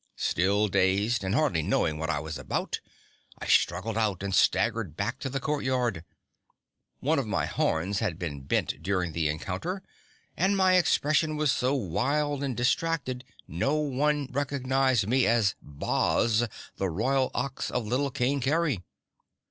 [0.17, 2.79] Still dazed and hardly knowing what I was about,
[3.37, 6.03] I struggled out and staggered back to the courtyard.
[7.01, 9.83] One of my horns had been bent during the encounter
[10.35, 16.47] and my expression was so wild and distracted no one recognized me as BOZ,
[16.77, 18.81] the Royal Ox of Little King Kerry.